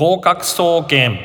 [0.00, 1.20] 合格総研。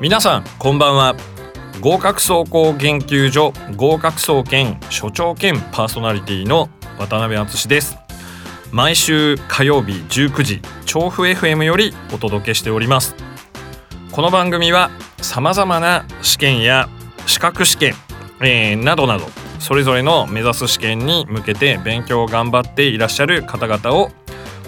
[0.00, 1.16] 皆さんこんばんは。
[1.80, 6.68] 合格総合研究所合格総研所長兼パーソナリティの
[7.00, 8.05] 渡辺敦です。
[8.72, 13.14] 毎週火曜日19時調布 FM よりお届けしております。
[14.12, 16.88] この番組はさまざまな試験や
[17.26, 17.94] 資格試験、
[18.40, 19.26] えー、などなど
[19.58, 24.10] それぞれの目指す試験に向けて勉強を頑張っていらっしゃる方々を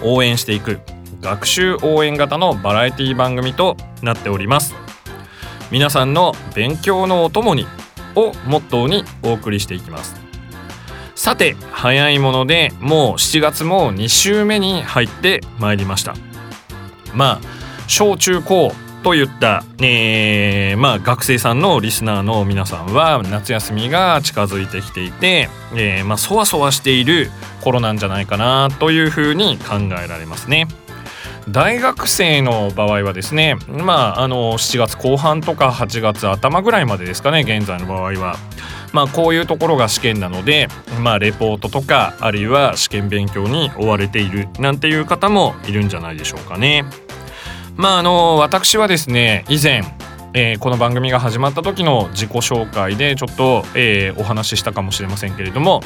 [0.03, 0.79] 応援していく
[1.21, 4.75] 学習応援型のバラエティ番組となっております。
[5.71, 7.67] 皆さんの勉強のお供に
[8.15, 10.18] をモットーにお送りしていきます。
[11.19, 16.15] さて早いものでもう7月も2週目に入ってまいりました
[17.13, 17.41] まあ
[17.89, 18.71] 小中高
[19.03, 27.29] といった、えー、まあ、学生さんのリスナーの皆さんは夏休みが近づいてきていて、えー、まあ、そわそわしている
[27.61, 30.67] 頃なんじゃないかなというふうに考えられますね。
[31.49, 38.37] 大学生の場合はですねまああの7月後半とか8月頭ぐらいまでですかね現在の場合は。
[38.91, 40.67] まあこういうところが試験なので
[41.01, 46.85] まあレポートとかあるいは試験勉強に追われているなんていう方もいるんじゃないでしょうかね。
[47.75, 49.83] まああの私はですね以前
[50.31, 55.81] えー、この番組が始まった時の自己紹介でちょっと、えー、お話ししたかもしれませんけれども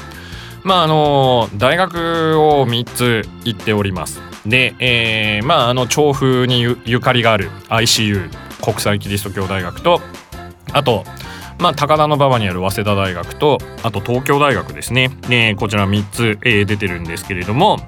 [0.63, 4.21] まああの大学を3つ行っております。
[4.45, 8.29] で、えー、まああの調布にゆかりがある ICU
[8.61, 10.01] 国際キリスト教大学と
[10.71, 11.03] あと
[11.59, 17.79] まあ、高田馬場にある早稲田大学とあと東京大学ですね、えー、こちら3つ、えー、出てるんですけれども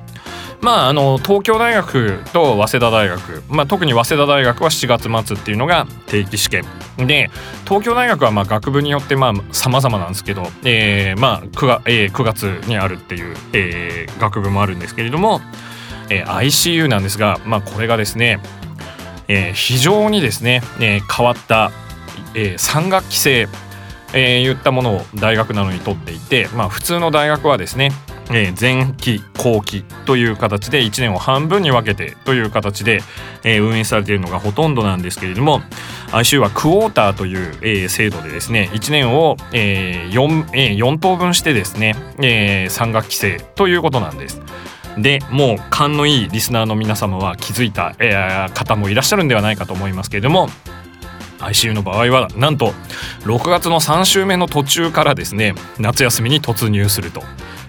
[0.61, 6.63] まあ、あの東京大学と早稲田大学、まあ、特に早稲田大学は7月末っていうのが定期試験。
[6.97, 7.29] で
[7.65, 15.41] 東京大学はまあ学部によってまあ様々なんですけど、えーまあ 9, えー、9月にあるっていう、えー、学部もあるんですけれども
[16.09, 18.39] えー、ICU なんですが、まあ、これがですね、
[19.27, 21.71] えー、非常にですね、えー、変わった、
[22.35, 23.47] えー、3学期制、
[24.13, 27.91] えー、言ったものを大学なのにとっていて、まあ、普通の大学はですね、
[28.31, 33.01] えー、前期後期という形で1年を半分に分けてという形で、
[33.43, 35.61] えー、運営されているのがほとんどなんですけれども
[36.11, 44.41] ICU はクォーターという、えー、制度でですね1年を、えー 4, えー、4等分してですね、えー、3学期制ということなんです。
[44.97, 50.47] でもう勘のいいリスナーの皆様は気づいた、えー、方もいらっしゃるんではないかと思いますけれども
[51.39, 52.73] ICU の場合はなんと
[53.21, 57.21] 6月の3週目の途中からですね夏休みに突入すると、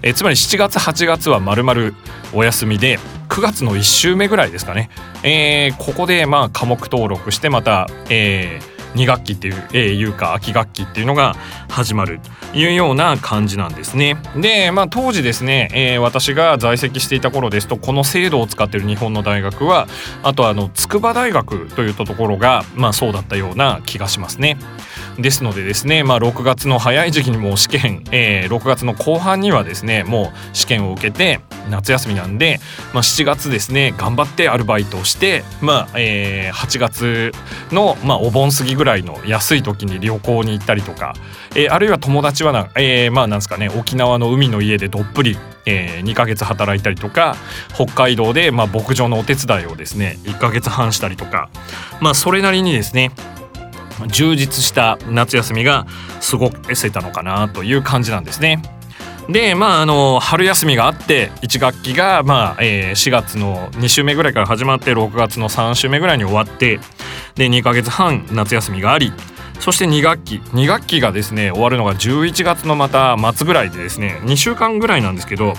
[0.03, 1.95] え、つまり7月8月はまるまる
[2.33, 4.91] お休みで9月の1週目ぐらいですかね、
[5.23, 11.35] えー、ここでまあ科目登録してまた、えー、2学期っていう、えー、いうか秋学期っていうのが
[11.69, 12.21] 始まる
[12.53, 14.17] というような感じなんですね。
[14.37, 19.87] で、まあ、当時ですね、えー、私が在籍していた頃ですとこの制度を使ってる日本の大学は
[20.23, 24.57] あとあの筑波大学といったところが、まあ、そうだったような気がしますね。
[25.19, 31.41] ですのでですね、まあ、6月の早い時期にもう試験、えー、6月の後半にはですねもう試験を受けて
[31.71, 32.61] 夏休みなんで、
[32.93, 37.33] まあ、7月ですね頑張ってアルバイトをして、まあえー、8月
[37.73, 41.15] の、まあ、お盆過ぎぐらいの安い時に旅行に行ったりとか、
[41.55, 47.37] えー、あるいは友達はな、えー、まあなんですかね沖縄の海の家でどっぷり、えー、2ヶ月働いたりとか
[47.75, 51.51] 北海道で、まあ、牧場のお手伝いをですね1ヶ月半したりとか
[52.01, 53.11] まあそれなりにですね
[54.09, 55.87] 充実した夏休みが
[56.31, 58.76] 過ごせたのかなという感じなんですね。
[59.29, 66.79] でまああの春休みがあって1学期が、まあえー、4月の2週目ぐらいから始まって6月の3週目ぐらいに終わって
[67.35, 69.13] で2ヶ月半夏休みがあり
[69.59, 75.55] そして2学期2学期がですね終わるのが11月のまた末ぐらいでですね2週間ぐらいなんですけど、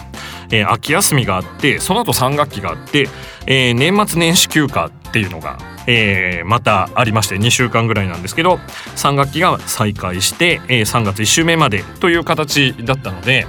[0.51, 3.09] えー、秋休みがあってその後3学期があって、
[3.47, 8.55] えー、年末年始休暇っていうのが、えー、またありまして2週間ぐらいなんですけど
[8.95, 13.47] 3学期が再開して、えー、3月1週目までという形だったので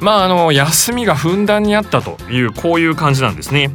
[0.00, 3.70] まああの休みがふんだんにあったというこういう感じなんですね。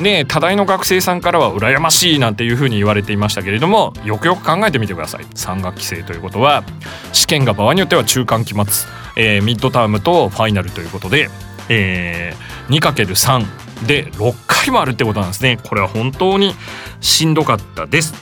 [0.00, 6.64] で多大の学生さんからは羨ましいなんていうふうに言われていましたけれどもよくよく考えてみてください3学期制ということは
[7.12, 11.28] 試験が場合によっては中間期末、えー、ミッドタームとファイナルということで、
[11.68, 15.58] えー、2×3 で6回もあるってことなんですね。
[15.62, 16.54] これは本当に
[17.00, 18.14] しんどかったです。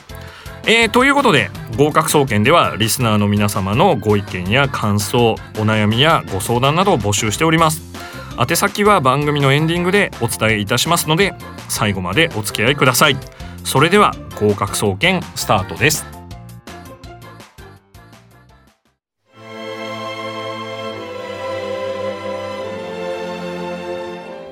[0.67, 7.83] えー、ということで合格総研ではリスナーの皆様のご意見や感想お悩みやご相談などを募集しております。
[8.39, 11.35] 宛先は番組のエンディングでお伝えいたしますので
[11.69, 13.17] 最後までお付き合いください。
[13.65, 16.18] それでは合格総研スタートです。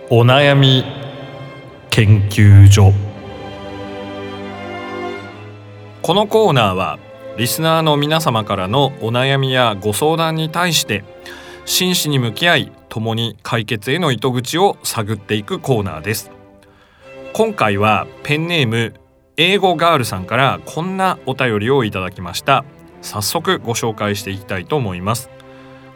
[0.08, 0.84] お悩み
[1.90, 2.92] 研究所。
[6.00, 7.00] このコーナーは
[7.36, 11.02] リスナーの皆様からのお悩みやご相談に対して
[11.64, 16.30] 真摯に向き合い共に解決への糸口を探っていくコーナーです。
[17.32, 18.94] 今回はペンネーム
[19.36, 22.64] 英語ガールさんからこんなお便りをいただきました。
[23.02, 25.30] 早速ご紹介していきたいと思います。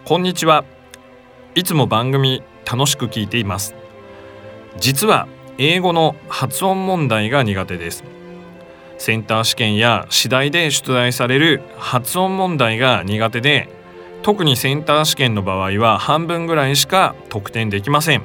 [0.05, 0.65] こんにちは。
[1.55, 3.80] いつも番組楽しく聞いています。
[4.79, 5.29] 実は
[5.59, 8.05] 英語の発音問題が苦手です。
[8.99, 13.69] センター試験や次第で出題される発音問題が苦手で
[14.23, 18.23] 特にセンター試験の場合は半分ぐらいしか得点できません。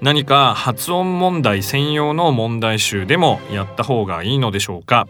[0.00, 5.06] 何か発音問題専用の問題集でもやった方がいいのでしょうか。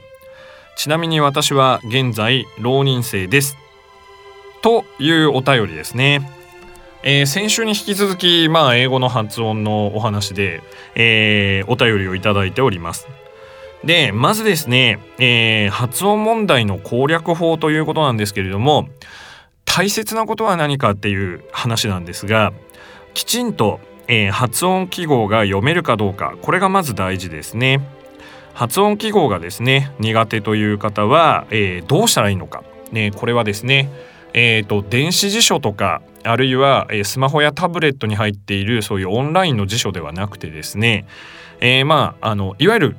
[0.77, 3.57] ちなみに私は現在浪人生です。
[4.63, 6.31] というお便りですね。
[7.07, 10.63] えー、先週に引き続き、まあ、英語の発音のお話で、
[10.95, 13.07] えー、お便りをいただいております。
[13.85, 18.89] でまずですね、えー、発音問題の攻略法ということなんですけれども
[19.67, 22.55] 大切なことは何かっていう話なんですが
[23.13, 27.87] きちんと、えー、発音記号が読めるかどうかこれがまず大事ですね。
[28.55, 33.91] 発音記号がですね苦手という方は、えー、どうしたらいいのか、ね、これはですね、
[34.35, 41.07] えーと、電子辞書とかあるいは、えー、スマホやタブレットに入っているそういうオンラインの辞書ではなくてですね、
[41.61, 42.97] えー、まああのいわゆる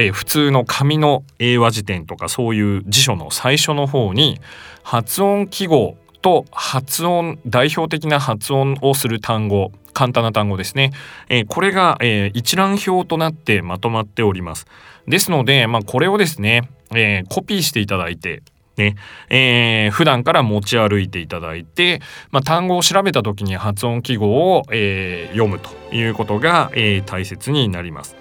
[0.00, 4.40] えー、普通の紙の英和辞典とかそういう辞書の最初の方に
[4.84, 10.92] 発音記号と発音代表的な発音をする単語簡単な単語ですね、
[11.28, 14.66] えー、これが、えー、一覧表となってまとまっております。
[15.08, 18.42] ですので、まあ、これをですね、えー、コピーしていただいて
[18.78, 18.96] ね
[19.28, 28.16] えー、普段から持ち歩いていただいて、まあ、単語を調べた時に発音記号を、えー、読むということが、えー、大切になります。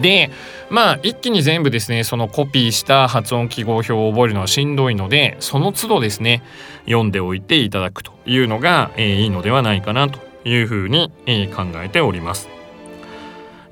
[0.00, 0.30] で
[0.68, 6.44] まあ一気に全部ですねそのコピーした発音記号表を覚えるのはしんどいのでその都度ですね
[6.84, 12.48] 読んでおいていただくというのが、えー、いいのではないかなというふうに、えー、考えております。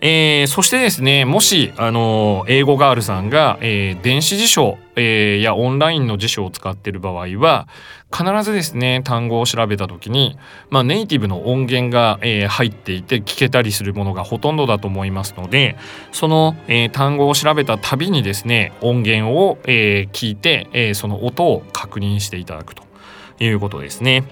[0.01, 7.69] えー、そしてですねもし、あの英語ガールさんが、え、電子辞書、えー、やオンラインの辞書を使っている場合は
[8.13, 10.39] 必ずですね単語を調べた時に、
[10.71, 15.77] まあ、ネイティブの音源が、えー、入っていて聞けたりするものがほとんどだと思いますので
[16.13, 22.83] その、えー、単語を調べたたびにですね音源を、えー、聞いて、えー、その音を確認していただくと
[23.41, 24.25] いうことですね。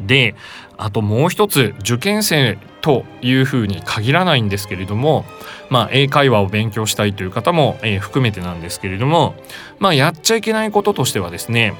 [0.00, 0.36] で
[0.76, 2.56] あともう一つ受験生
[2.88, 5.26] というふうに限らないんですけれども、
[5.68, 9.34] まあ、英会話を勉強したいという方も、えー、含めてなんですけれども、
[9.78, 11.74] まあ、やっちゃいけないこととしてはですね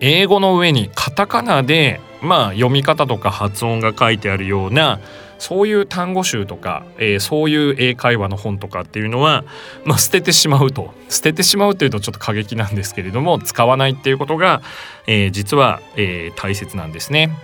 [0.00, 4.98] 英語の上にカタカナで、まあ、読み方とか発音が書いてあるような
[5.38, 9.44] そういう単語集とか、えー、そういう英会話の本とかっていうのは、
[9.84, 14.62] まあ、捨ててしまうと捨ててしまうというとちょっと過激なんですけれども使わないっていうことが、
[15.06, 17.36] えー、実は、えー、大切なんですね。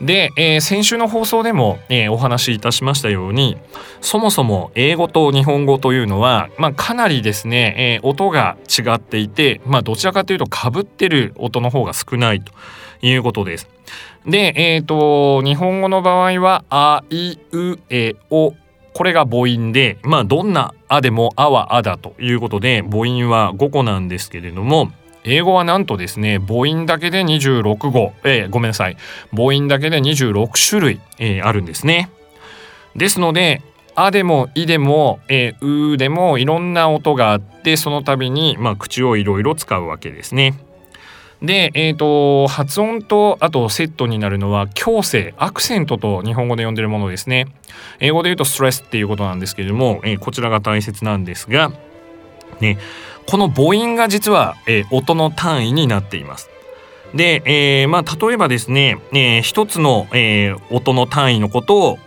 [0.00, 3.56] で、えー、先週の放送でも、えー、お話しいたしましたように
[4.00, 12.52] そもそも英語と日本語というのは、まあ、かなりですね、えー、音が違っていて、まあ、どちらかというとかぶってる音の方が少ないと
[13.02, 13.68] いうことです。
[14.26, 18.54] で、えーと、日本語の場合は「あいうえお」
[18.94, 24.92] これが母音でまあどんな「あ」でも「あ」は「あ」だということで母音は5個なんですけれども
[25.24, 28.96] 英語はなんとですね母音だけで26語、えー、ごめんなさい
[29.34, 32.10] 母音だけで26種類、えー、あるんですね。
[32.94, 33.62] ですので
[33.96, 40.54] 「あ」でも「い」でも「えー、う」でもいろんな音があってその度に、まあ、口をいろいろ使うわけですね。
[41.42, 47.48] で、えーと、発音とあとセットになるのは強制アクセントと日本語で呼んでるものですね
[48.00, 51.70] 英語で言うとストレスっていうことなんですけれども、えー、こちらが大切なんですが
[52.60, 52.78] ね
[53.26, 56.50] この母音が実は、えー、音の単位になっています。
[57.14, 61.98] で、えー、まあ例えばですね、えー、一つの、えー、音の単位のことを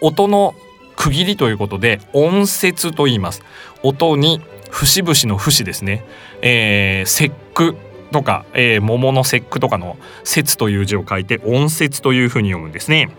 [0.00, 0.54] 音の
[0.96, 3.42] 区切りということで音節と言います。
[3.82, 6.04] 音に節々の節ですね。
[6.42, 7.76] えー、節句
[8.12, 13.10] とか、えー、桃の節句とかの節という字を書いて音節というふうに読むんですね。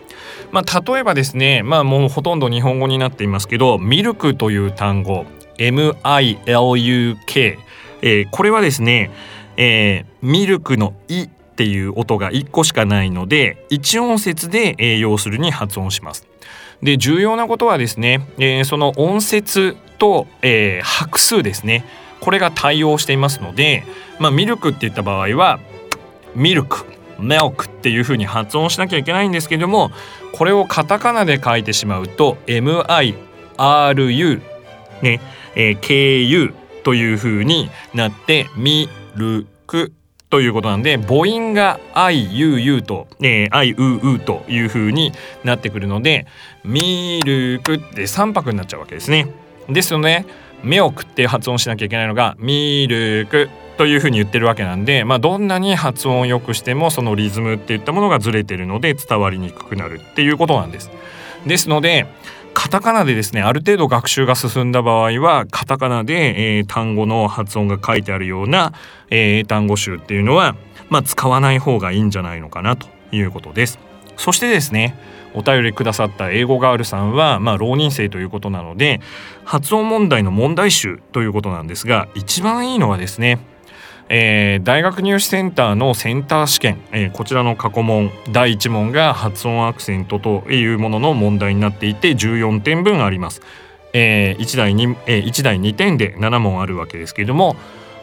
[0.52, 5.26] まあ、例えばですね、まあ、もうほとんど日本語になっていますけどミルクという単語
[5.58, 7.58] MILUK、
[8.02, 9.12] えー、これはですね、
[9.58, 16.28] えー、ミルクの「い」っていう音が1個しかないので1音節で、えー、要するに発音します。
[16.82, 21.86] で重要なことはですね、えー、その音節と、えー、拍数ですね
[22.22, 23.84] これが対応していますので、
[24.18, 25.60] まあ、ミルクって言った場合は
[26.34, 26.86] ミルク
[27.20, 29.92] メオクっていう風に発音しなきゃいけないんですけども
[30.34, 34.42] これをカタカナで書いてしまうと MIRU
[35.02, 35.20] ね、
[35.56, 36.54] えー、KU
[36.84, 39.94] という風になってミルク
[40.30, 41.80] ということなんで母音が
[42.12, 45.12] 「いゆうゆう」と「えー、い、うう」という風に
[45.44, 46.26] なってくるので
[46.64, 49.28] 「ミルク」って3拍になっちゃうわけですね。
[49.70, 50.26] ですので
[50.64, 60.92] 「目を食って発音しなきゃいけないのが「ミルク」というふうに言ってるわけなんで、まあ、どんなに発音を良くしてもそのリズムっていったものがずれてるので伝わりにくくなるっていうことなんです。
[61.46, 62.06] ですので
[62.54, 68.74] カタカナでですねある程度学習が進んだ場合はカタカナで、えー、単語の発音が書いてあるような、
[69.10, 70.56] えー、単語集っていうのは、
[70.90, 73.80] まあ、使わない方がいいんじゃないのかなということです。
[74.18, 74.96] そしてですね
[75.34, 79.02] お便りくださった英語ガールさんは、まあ、浪人生ということなので
[79.46, 83.40] 発音問題の問題集ということなんですが一番いいのはですね
[84.14, 93.42] えー、大学入試センターのセンター試験、えー、こちらの過去問第1問が発音アクセントというものの問題になっていて14点分あります。
[93.94, 97.56] えー、1台に、えー、1台2点で7問あるわけですけれども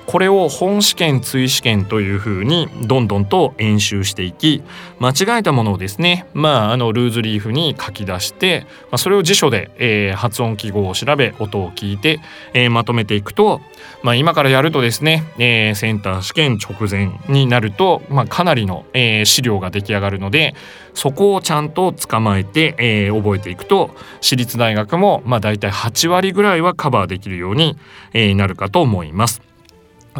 [0.08, 4.62] これを本試験追試験というふうにどんどんと演習していき
[5.00, 12.20] 間違えたものをですねまああのルーズリーフに書き出して、まあ、それを辞書で、えー、発音記号を調べ音を聞いて、
[12.54, 13.60] えー、まとめていくと、
[14.02, 20.54] まあ、今からやるとですね、えー、センター試験直前になると、まあ、かなりの、えー、資料が出来上がるので
[20.94, 23.90] そこをちゃんと捕まえて、えー、覚えていくと
[24.22, 27.76] 私立大学もまあ大体8割ぐらいはカバーできるように、
[28.14, 29.47] えー、なるかと思います。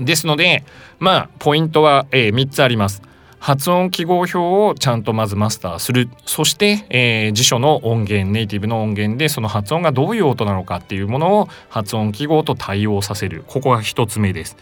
[0.01, 0.65] ですので
[0.99, 3.03] まあポイントは、えー、3つあります。
[3.41, 6.11] 発音記号表をちゃんとまずマスターする。
[6.27, 13.45] そして、えー、辞書の音源ネイティブの音源でその発音がどういう音なのかっていうものを発音記号と対応させる。
[13.47, 14.57] ここが1つ目です。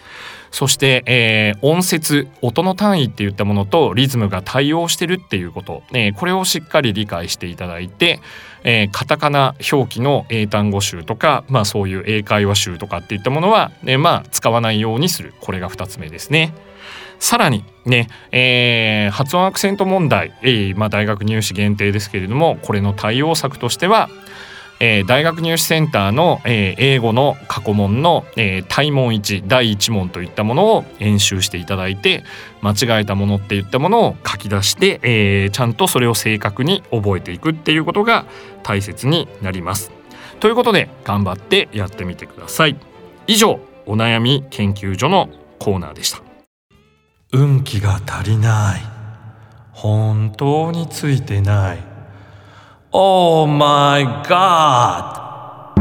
[0.50, 8.20] そして、えー、音節音の単位っていったものとリズムが対応してるっていうこと、えー、これをしっかり理解していただいて、
[8.68, 16.52] えー、カタカナ表記の英単語集とか、まあ、そういう英会話集とかっていったものは、えまあ、使わないようにするこれが2つ目ですね。
[17.20, 24.10] さらにね、えー、発音アクセント問題、えーまあ、大学入試限定ですけれどもこれの対応策としては、
[24.80, 32.24] えー、大学入試センターの、えー、英語の過去問の、えー、対問1第1問といったものを演習していただいて
[32.62, 38.26] 間違えたものっていったものを書き出して、えー、ちゃんとそれを正確に覚えていくっていうことが
[38.62, 39.90] 大切になります。
[40.40, 42.76] ということで頑張ってやってみてください。
[43.26, 46.20] 以上お悩み研究所のコーナーでした。
[47.32, 48.80] 運気が足りない
[49.72, 51.95] 本当についてない
[52.98, 55.74] Oh my god.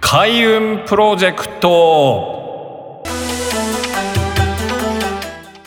[0.00, 3.02] 開運プロジェクト。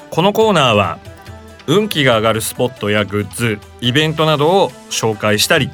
[0.10, 1.00] このコーナーは
[1.68, 5.70] 運気が上がるスポットやグッズイベントなどを紹介したり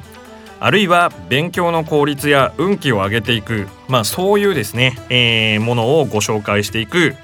[0.58, 7.14] あるいは勉強の効率や運気を上げていく、まあ、そういうですね、えー、ものをご紹介していく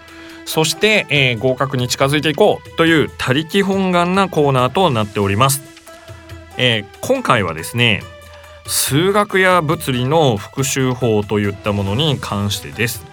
[0.44, 5.62] そして、えー、合格に近づいていこうという他力本願なコーナーとなっております。
[6.58, 8.02] えー、今回はですね
[8.66, 13.04] 数学や物理の復習法といったものに関してです。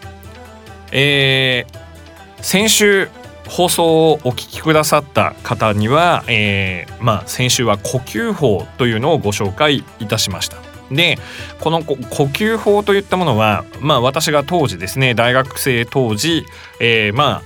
[0.92, 3.10] えー、先週
[3.48, 10.69] 放送をお聞きくださった方には、えー、まあ、先週は呼吸法というのをご紹介いたしました。
[10.92, 11.18] で
[11.60, 16.46] この呼吸法といったものは、まあ、私が当時ですね大学生当時、
[16.80, 17.44] えー、まあ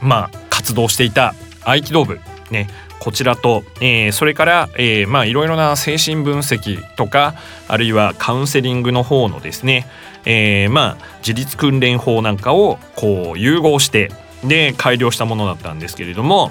[0.00, 2.18] まあ活動していた合気道部
[2.50, 2.68] ね
[3.00, 7.34] こちらと、えー、それから、えー、まあいろいろな精神分析とか
[7.68, 9.86] あるいはカウンセリングの方のですね、
[10.24, 14.10] えー、まあ自立訓練法なんかをこう融合して
[14.42, 16.50] で改良したものだったんですけれども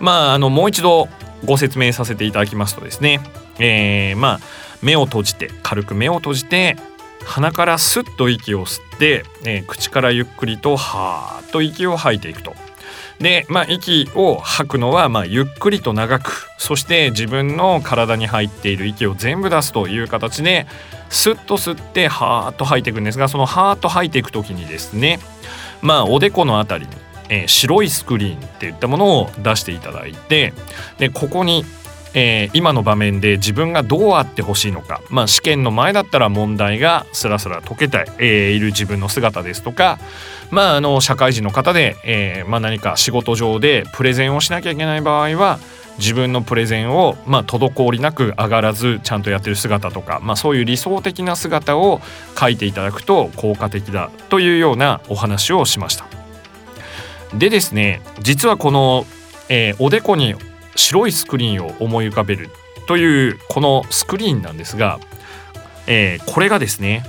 [0.00, 1.08] まああのもう一度
[1.44, 3.20] ご説明させていただきますとですね、
[3.58, 4.40] えー、まあ
[4.82, 6.76] 目を閉じて軽く目を閉じて
[7.24, 12.54] 鼻からスッと息を吸って、えー、口からゆっくりとはーっと息を吐いていくと。
[13.18, 20.66] で、まあ、息を吐くのは、まあ、ゆっくりと長くそして自分の体に入っている息を全部出すという形で
[21.08, 25.18] スッと吸ってはーっと吐いていくんですがそのはーっと吐いていく時にですね
[25.80, 30.52] まあおでこの辺りにえー、白いスクリーンっていったものを出していただいて
[30.98, 31.64] でここに、
[32.18, 39.98] えー、今の場面で自分がどうあってほしいのか、まあ、試験の前だったら問題がスラスラ解けて、えー、いる自分の姿ですとか、
[40.50, 45.58] まあ、あの社会人の方で、えーまあ、何か仕事上でプレゼンをしなきゃいけない場合は
[45.98, 52.00] 自分のプレゼンを、まあ、滞りなく上がらずちゃんとやってる姿とか、まあ、そういう理想的な姿を
[52.38, 56.06] 書いていただくと効果的だというようなお話をしました。
[57.34, 59.04] でですね実はこの、
[59.50, 60.34] えー、おでこに
[60.76, 62.50] 白いスクリーンを思い浮かべる
[62.86, 65.00] というこのスクリーンなんですが、
[65.86, 67.04] えー、これがですね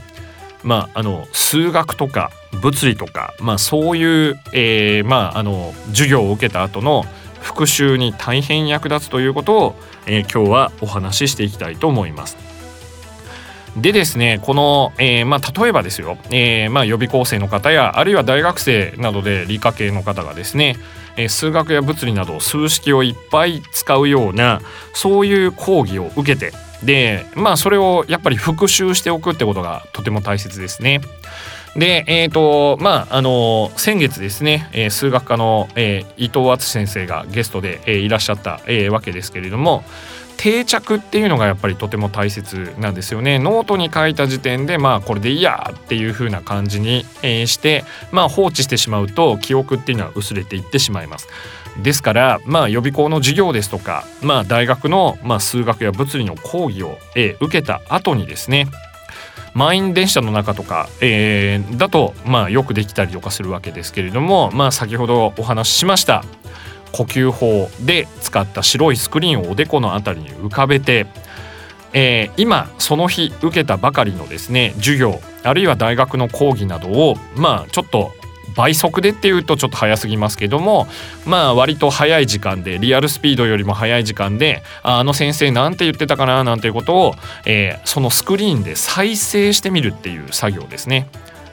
[0.63, 2.31] まあ、あの数学とか
[2.61, 7.05] 物理とか、まあ、そういう、えーまあ、あの授業を受けた後の
[7.41, 9.75] 復習に大変役立つということを、
[10.07, 12.56] えー、今日はお話ししていきたいと思います。
[13.77, 20.77] でですねこの、えー、まあ、例えばですよ、えー、まあ、予備校生の方やあるいは大学生などで理科系の方がですね、
[21.15, 24.61] え数学や物理など数式をいっぱい使うような
[24.93, 26.53] そういう講義を受けて
[26.83, 31.01] でまあそれをやっぱり復習しておくってことがとても大切ですね。
[31.75, 39.83] でえ、ー、とまああの先月ですね、え、数学科の、え、伊藤敦先生がゲストで、え、いらっしゃった、え、わけですけれども
[40.37, 43.39] 定着っていうのがやっぱりとても大切なんですよね。
[43.39, 51.27] ノートに書いた時点でまあこれでいいやっていう風な感じに、えー、してまあ放置してしまうと記憶っていうのは薄れていってしまいます。
[51.81, 58.67] ですからまあ予備校の授業ですとかまあ大学のまあ数学や物理の講義を、えー、受けた後にですね
[59.53, 66.23] 満員電車の中とか、えー、だとまあよくできたりとかするわけですけれどもまあ先ほどお話ししました
[66.91, 71.07] 呼吸法で使った白いスクリーンをおでこの辺りに浮かべて、
[71.93, 78.11] えー、今その日受けたばかりのですね授業あるいは大学の講義などをまあちょっと
[78.57, 80.87] 倍速でっていうとちょっと早すぎますけども
[81.25, 87.15] まあ割と早い時間でリアルスピードよりも早い時間であの先生なんて言ってたかななんていうことを、
[87.45, 91.07] えー、そのスクリーンで再生してみるっていう作業ですね。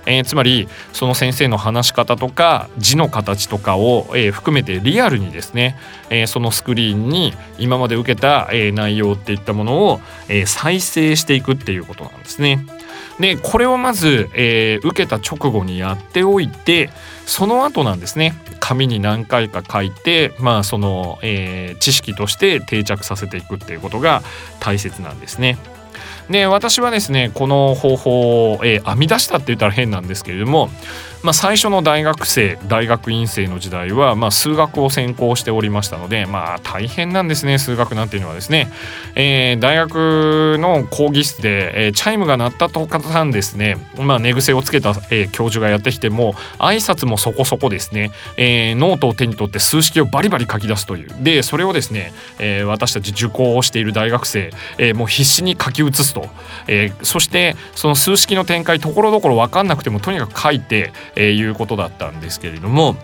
[0.07, 5.77] えー、つまりその先生の話し方とか字の形とかを、えー、含めてリアルにですね、
[6.11, 12.67] えー、そのスクリーンに今まで受けた、え内容っていったものを、え再生していくっていうことなんですね。
[13.21, 16.91] でこれをまず、えー受けた直後にやっておいて
[17.27, 24.23] その後なんですね紙に何回か書いてまあその、え知識として定着させていくっていうことが
[24.61, 25.59] 大切なんですね。
[26.31, 30.71] で私はですねこの方法を、えー、編み出したって言ったら変なんですけれども
[31.25, 38.71] まあ、最初の大学生大学院生の時代は、まあ、数学を専攻しておりましたので、まあ、大変なんですね数学なんていうのはですね、
[39.15, 51.25] えー、大学の講義室で、えー、チャイムが鳴ったとかたんですね、まあ、寝癖をつけた、えー、教授がやってきても挨拶もそこそこですね、えー、ノートを手に取って数式をバリバリ書き出すという。
[51.25, 56.27] でそれをですね、えー、私たち受講をしている大学生、えー、もう必死に書き写すと、
[56.67, 62.97] えー、そしてその数式の展開ところどころ分かんなくてもとにかく書いて、えー、いうことだったんですけれども、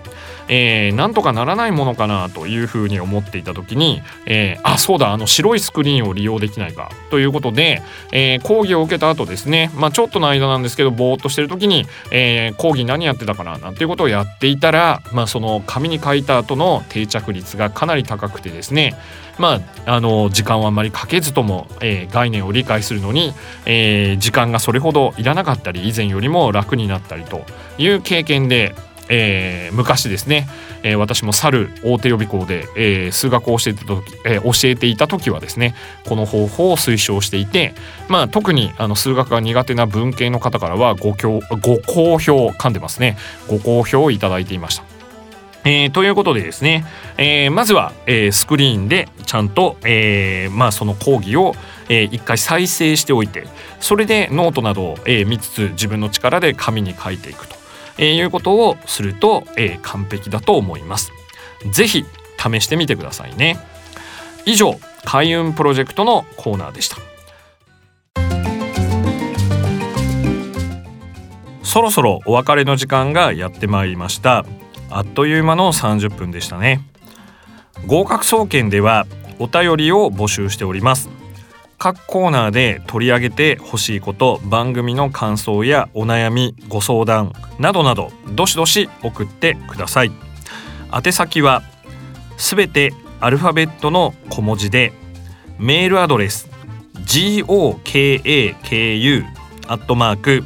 [0.48, 18.96] えー、なんとかならないものかなというふうに思っていた時に、えー、あそうだあの白いスクリーンを利用できないかということで、えー、講義を受けた後ですね、まあ、ちょっとの間なんですけどぼーっとしてる時に、えー、講義何やってたかななんていうことをやっていたら、まあ、その紙に書いた後の定着率がかなり高くてですね
[19.40, 23.33] まあ、あの時間をあまりかけずとも、えー、概念を理解するのに、
[23.64, 27.42] えー、時間がそれほどいらなかったり以前よりも楽になったりと
[27.79, 28.74] いう経験で、
[29.09, 30.46] えー、昔ですね、
[30.83, 35.74] えー、私も去る大手予備校で、えー、数学を教えてた時、えー、教えていた時はですね
[36.07, 37.74] この方法を推奨していて、
[38.09, 43.16] まあ、特にあの数学が苦手な文系の方からはごご好評噛んでますね
[43.48, 44.99] ご好評をいただいていました。
[45.64, 46.84] えー、ということでですね、
[47.18, 51.54] えー、まずは、えー、スクリーンでちゃんと、えーまあ、その講義を、
[51.88, 53.46] えー、一回再生しておいて
[53.78, 57.60] それでノートなどを、え、見つつ自分の力で紙に書いていくと。
[57.98, 61.12] えー、いうことをすると、えー、完璧だと思います。
[61.70, 62.06] ぜひ
[62.38, 63.58] 試してみてくださいね。
[64.46, 66.96] 以上開運プロジェクトのコーナーでした。
[71.62, 74.44] そろそろお別れの時間がやってまいりました
[74.90, 76.83] あっという間の30分でしたね。
[77.87, 79.07] 合格総研では
[79.38, 81.09] お便りを募集しております。
[81.79, 90.12] 各コーナーで取り上げてほしいこと番組の感想やお悩みご相談などなどどしどし送ってください。
[90.92, 91.62] 宛先は
[92.37, 94.92] すべてアルファベットの小文字で
[95.59, 96.50] メールアドレス
[97.07, 98.55] gokaku
[99.68, 100.44] アットマーク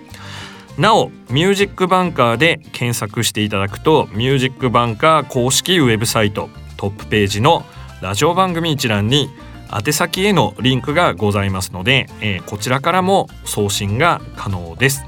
[0.78, 7.64] なおミュージックバンカーで検索していただくとミュージックバンカー公式ウェブサイトトップページの
[8.00, 9.28] ラジオ番組一覧に
[9.74, 15.04] 宛先へのリンクがございますので、えー、こちらからも送信が可能です。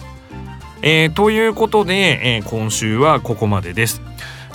[0.83, 4.03] えー、ということで、えー、今週はここまでです。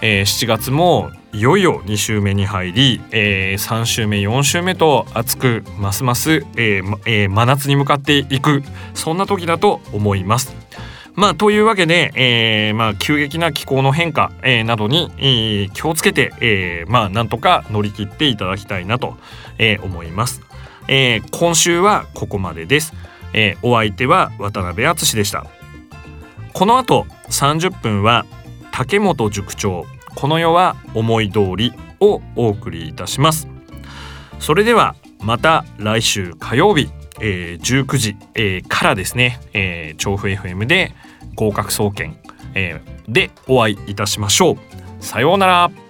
[0.02, 8.62] え7月もいよいよ2週目に入り、え3週目4週目と熱くますます、ええ真夏に向かっていく
[8.94, 10.54] そんな時だと思います。
[11.16, 19.18] まあというわけで、えー、まあ急激な気候の変化、えー、などに、えー、気をつけて、えー、まあなんとか乗り切っていただきたいなと、
[19.58, 20.42] えー、思います、
[20.90, 21.30] えー。
[21.32, 22.94] 今週はここまでです。
[23.34, 25.46] えー、お相手は渡辺敦でした。
[26.54, 28.26] この後30分は
[28.72, 33.48] 竹本塾長この世は思い通りをお送りいたします。
[34.40, 36.90] それではまた来週火曜日
[37.22, 40.92] えー、19時、えー、からですね、えー、調布 FM で
[41.36, 42.18] 合格総研、
[42.56, 44.58] えー、でお会いいたしましょう。
[45.00, 45.85] さようなら。